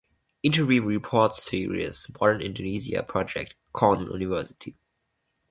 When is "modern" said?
2.19-2.41